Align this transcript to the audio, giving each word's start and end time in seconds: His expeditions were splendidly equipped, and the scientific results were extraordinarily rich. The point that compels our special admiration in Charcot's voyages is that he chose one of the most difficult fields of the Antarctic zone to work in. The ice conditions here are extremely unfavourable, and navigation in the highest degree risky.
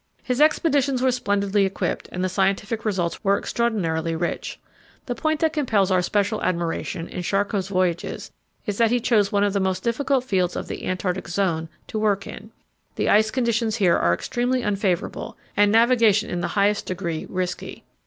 His 0.23 0.41
expeditions 0.41 1.03
were 1.03 1.11
splendidly 1.11 1.63
equipped, 1.63 2.09
and 2.11 2.23
the 2.23 2.27
scientific 2.27 2.85
results 2.85 3.23
were 3.23 3.37
extraordinarily 3.37 4.15
rich. 4.15 4.59
The 5.05 5.13
point 5.13 5.41
that 5.41 5.53
compels 5.53 5.91
our 5.91 6.01
special 6.01 6.41
admiration 6.41 7.07
in 7.07 7.21
Charcot's 7.21 7.67
voyages 7.67 8.31
is 8.65 8.79
that 8.79 8.89
he 8.89 8.99
chose 8.99 9.31
one 9.31 9.43
of 9.43 9.53
the 9.53 9.59
most 9.59 9.83
difficult 9.83 10.23
fields 10.23 10.55
of 10.55 10.67
the 10.67 10.87
Antarctic 10.87 11.27
zone 11.29 11.69
to 11.85 11.99
work 11.99 12.25
in. 12.25 12.49
The 12.95 13.09
ice 13.09 13.29
conditions 13.29 13.75
here 13.75 13.95
are 13.95 14.15
extremely 14.15 14.63
unfavourable, 14.63 15.37
and 15.55 15.71
navigation 15.71 16.31
in 16.31 16.41
the 16.41 16.47
highest 16.57 16.87
degree 16.87 17.27
risky. 17.29 17.83